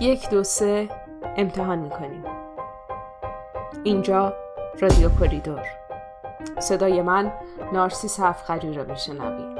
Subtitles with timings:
[0.00, 0.88] یک دو سه
[1.36, 2.24] امتحان می‌کنیم.
[3.84, 4.32] اینجا
[4.80, 5.62] رادیو کوریدور.
[6.58, 7.32] صدای من
[7.72, 9.58] نارسیس افخری را میشنوید.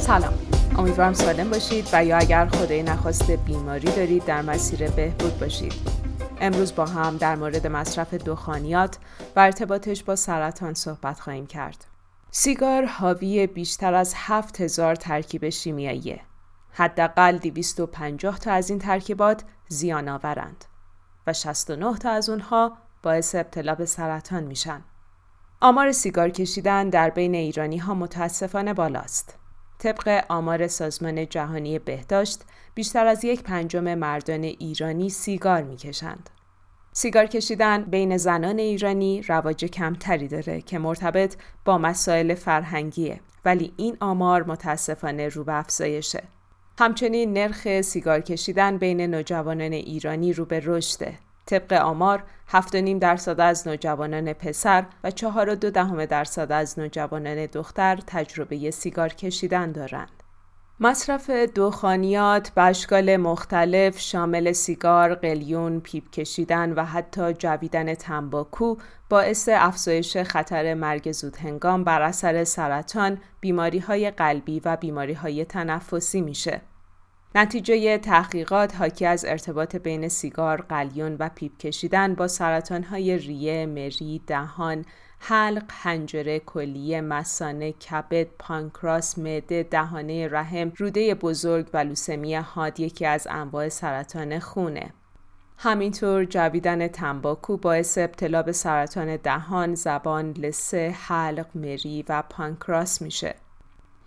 [0.00, 0.32] سلام.
[0.78, 5.99] امیدوارم سالم باشید و یا اگر خدای نخواسته بیماری دارید در مسیر بهبود باشید.
[6.40, 8.98] امروز با هم در مورد مصرف دخانیات
[9.36, 11.84] و ارتباطش با سرطان صحبت خواهیم کرد.
[12.30, 16.20] سیگار حاوی بیشتر از 7000 ترکیب شیمیاییه.
[16.72, 20.64] حداقل 250 تا از این ترکیبات زیان آورند
[21.26, 24.82] و 69 تا از اونها باعث ابتلا به سرطان میشن.
[25.60, 29.34] آمار سیگار کشیدن در بین ایرانی ها متاسفانه بالاست.
[29.78, 32.42] طبق آمار سازمان جهانی بهداشت
[32.74, 36.30] بیشتر از یک پنجم مردان ایرانی سیگار می‌کشند.
[36.92, 43.96] سیگار کشیدن بین زنان ایرانی رواج کمتری داره که مرتبط با مسائل فرهنگیه ولی این
[44.00, 46.22] آمار متاسفانه رو به افزایشه.
[46.78, 51.18] همچنین نرخ سیگار کشیدن بین نوجوانان ایرانی رو به رشده.
[51.46, 59.08] طبق آمار 7.5 درصد از نوجوانان پسر و 4.2 درصد از نوجوانان دختر تجربه سیگار
[59.08, 60.22] کشیدن دارند.
[60.82, 68.76] مصرف دخانیات به اشکال مختلف شامل سیگار، قلیون، پیپ کشیدن و حتی جویدن تنباکو
[69.10, 75.44] باعث افزایش خطر مرگ زود هنگام بر اثر سرطان، بیماری های قلبی و بیماری های
[75.44, 76.60] تنفسی میشه.
[77.34, 83.66] نتیجه تحقیقات حاکی از ارتباط بین سیگار، قلیون و پیپ کشیدن با سرطان های ریه،
[83.66, 84.84] مری، دهان،
[85.22, 93.06] حلق، حنجره، کلیه، مثانه، کبد، پانکراس، معده، دهانه رحم، روده بزرگ و لوسمی حاد یکی
[93.06, 94.92] از انواع سرطان خونه.
[95.58, 103.34] همینطور جویدن تنباکو باعث ابتلا به سرطان دهان، زبان، لسه، حلق، مری و پانکراس میشه.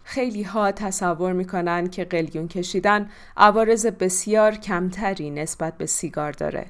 [0.03, 6.65] خیلی ها تصور می‌کنن که قلیون کشیدن عوارض بسیار کمتری نسبت به سیگار داره.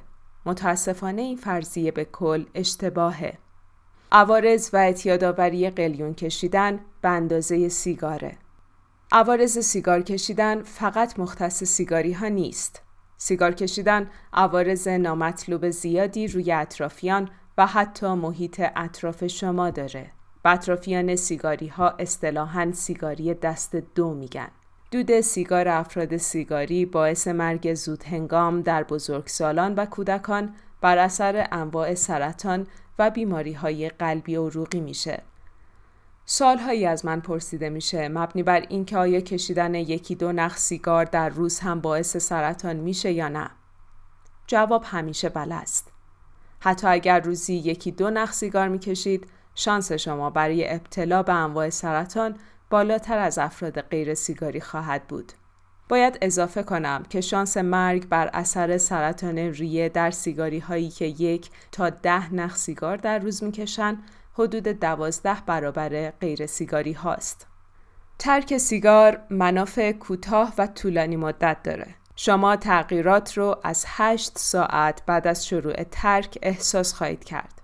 [0.46, 3.43] متاسفانه این فرضیه به کل اشتباهه.
[4.12, 8.36] عوارض و اعتیادآوری قلیون کشیدن به اندازه سیگاره.
[9.12, 12.82] عوارض سیگار کشیدن فقط مختص سیگاری ها نیست.
[13.16, 20.10] سیگار کشیدن عوارض نامطلوب زیادی روی اطرافیان و حتی محیط اطراف شما داره.
[20.44, 24.48] اطرافیان سیگاری ها اصطلاحاً سیگاری دست دو میگن.
[24.90, 31.94] دود سیگار افراد سیگاری باعث مرگ زود هنگام در بزرگسالان و کودکان بر اثر انواع
[31.94, 32.66] سرطان
[32.98, 35.22] و بیماری های قلبی و روغی میشه.
[36.26, 41.28] سالهایی از من پرسیده میشه مبنی بر اینکه آیا کشیدن یکی دو نخ سیگار در
[41.28, 43.50] روز هم باعث سرطان میشه یا نه؟
[44.46, 45.92] جواب همیشه بله است.
[46.60, 52.36] حتی اگر روزی یکی دو نخ سیگار می‌کشید شانس شما برای ابتلا به انواع سرطان
[52.70, 55.32] بالاتر از افراد غیر سیگاری خواهد بود.
[55.88, 61.50] باید اضافه کنم که شانس مرگ بر اثر سرطان ریه در سیگاری هایی که یک
[61.72, 63.98] تا ده نخ سیگار در روز می‌کشن
[64.32, 67.46] حدود دوازده برابر غیر سیگاری هاست.
[68.18, 71.86] ترک سیگار منافع کوتاه و طولانی مدت داره.
[72.16, 77.62] شما تغییرات رو از 8 ساعت بعد از شروع ترک احساس خواهید کرد.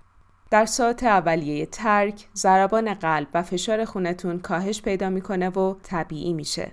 [0.51, 6.71] در ساعت اولیه ترک ضربان قلب و فشار خونتون کاهش پیدا می‌کنه و طبیعی میشه.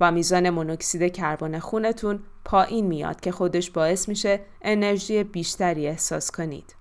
[0.00, 6.74] و میزان مونوکسید کربن خونتون پایین میاد که خودش باعث میشه انرژی بیشتری احساس کنید.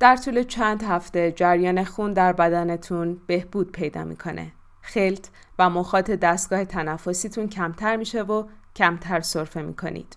[0.00, 4.52] در طول چند هفته جریان خون در بدنتون بهبود پیدا می‌کنه.
[4.80, 5.26] خلط
[5.58, 8.44] و مخاط دستگاه تنفسیتون کمتر میشه و
[8.76, 10.16] کمتر سرفه می‌کنید.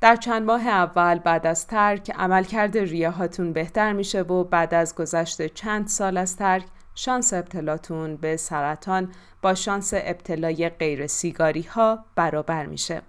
[0.00, 4.94] در چند ماه اول بعد از ترک عملکرد ریه هاتون بهتر میشه و بعد از
[4.94, 9.12] گذشت چند سال از ترک شانس ابتلاتون به سرطان
[9.42, 13.02] با شانس ابتلای غیر سیگاری ها برابر میشه.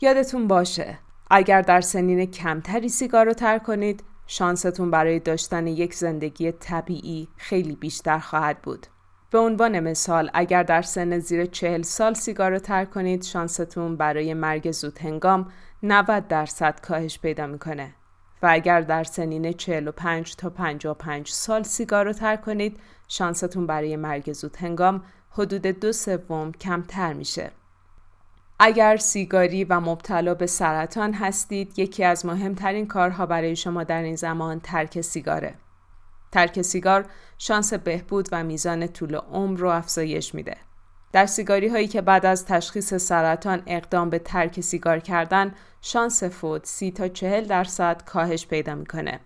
[0.00, 0.98] یادتون باشه
[1.30, 7.76] اگر در سنین کمتری سیگار رو ترک کنید شانستون برای داشتن یک زندگی طبیعی خیلی
[7.76, 8.86] بیشتر خواهد بود.
[9.30, 14.34] به عنوان مثال اگر در سن زیر چهل سال سیگار رو ترک کنید شانستون برای
[14.34, 15.52] مرگ زود هنگام
[15.82, 17.94] 90 درصد کاهش پیدا می‌کنه
[18.42, 24.32] و اگر در سنین 45 تا 55 سال سیگار رو ترک کنید شانستون برای مرگ
[24.32, 27.50] زود هنگام حدود دو سوم کمتر میشه.
[28.58, 34.16] اگر سیگاری و مبتلا به سرطان هستید یکی از مهمترین کارها برای شما در این
[34.16, 35.54] زمان ترک سیگاره.
[36.32, 37.04] ترک سیگار
[37.38, 40.56] شانس بهبود و میزان طول عمر رو افزایش میده.
[41.12, 46.66] در سیگاری هایی که بعد از تشخیص سرطان اقدام به ترک سیگار کردن شانس فوت
[46.66, 49.20] سی تا چهل درصد کاهش پیدا می‌کنه.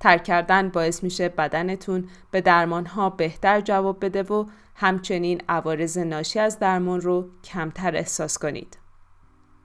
[0.00, 6.38] ترک کردن باعث میشه بدنتون به درمان ها بهتر جواب بده و همچنین عوارض ناشی
[6.38, 8.78] از درمان رو کمتر احساس کنید.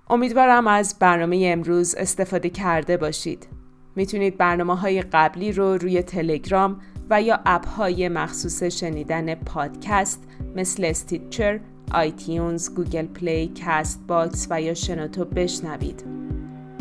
[0.09, 3.47] امیدوارم از برنامه امروز استفاده کرده باشید.
[3.95, 10.23] می‌تونید برنامه های قبلی رو روی تلگرام و یا app های مخصوص شنیدن پادکست
[10.55, 11.59] مثل Stitcher،
[11.91, 16.03] iTunes، Google Play، CastBox و یا شنوتو بشنوید.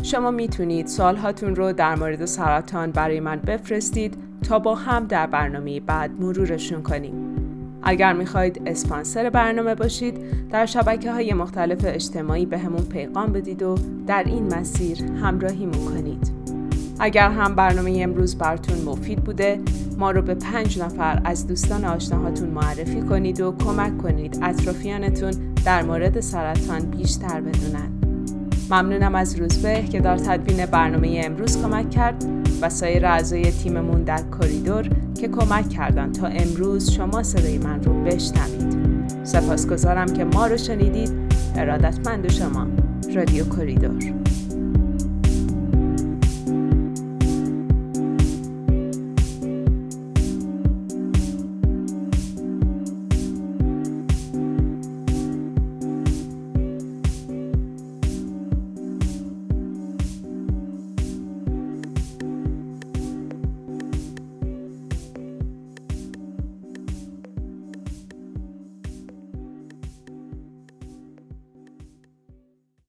[0.03, 5.79] شما می‌تونید سوالهاتون رو در مورد سرطان برای من بفرستید تا با هم در برنامه
[5.79, 7.13] بعد مرورشون کنیم.
[7.83, 10.17] اگر می‌خواهید اسپانسر برنامه باشید
[10.49, 13.75] در شبکه های مختلف اجتماعی بهمون پیغام بدید و
[14.07, 16.31] در این مسیر همراهی کنید.
[16.99, 19.59] اگر هم برنامه امروز براتون مفید بوده
[19.97, 25.31] ما رو به پنج نفر از دوستان آشناهاتون معرفی کنید و کمک کنید اطرافیانتون
[25.65, 27.91] در مورد سرطان بیشتر بدونن.
[28.71, 32.25] ممنونم از روزبه که در تدوین برنامه امروز کمک کرد
[32.61, 38.03] و سایر اعضای تیممون در کریدور که کمک کردن تا امروز شما صدای من رو
[38.03, 38.77] بشنوید.
[39.23, 41.11] سپاسگزارم که ما رو شنیدید.
[41.55, 42.67] ارادتمند شما
[43.15, 44.13] رادیو کریدور.